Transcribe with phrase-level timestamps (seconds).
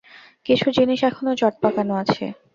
[0.45, 2.25] কিছু জিনিস এখনো জট পাকানো আছে।